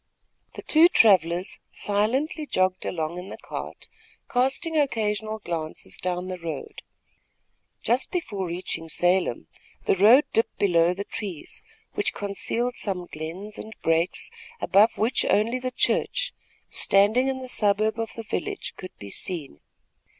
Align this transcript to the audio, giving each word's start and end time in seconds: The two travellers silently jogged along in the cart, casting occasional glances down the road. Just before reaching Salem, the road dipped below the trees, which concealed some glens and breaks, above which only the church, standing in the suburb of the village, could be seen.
The 0.55 0.63
two 0.63 0.87
travellers 0.87 1.59
silently 1.71 2.47
jogged 2.47 2.87
along 2.87 3.19
in 3.19 3.29
the 3.29 3.37
cart, 3.37 3.87
casting 4.31 4.75
occasional 4.75 5.37
glances 5.37 5.95
down 5.95 6.27
the 6.27 6.39
road. 6.39 6.81
Just 7.83 8.09
before 8.09 8.47
reaching 8.47 8.89
Salem, 8.89 9.45
the 9.85 9.95
road 9.95 10.23
dipped 10.33 10.57
below 10.57 10.95
the 10.95 11.03
trees, 11.03 11.61
which 11.93 12.15
concealed 12.15 12.75
some 12.77 13.05
glens 13.11 13.59
and 13.59 13.75
breaks, 13.83 14.31
above 14.59 14.97
which 14.97 15.23
only 15.25 15.59
the 15.59 15.69
church, 15.69 16.33
standing 16.71 17.27
in 17.27 17.37
the 17.39 17.47
suburb 17.47 17.99
of 17.99 18.13
the 18.15 18.23
village, 18.23 18.73
could 18.77 18.97
be 18.97 19.11
seen. 19.11 19.59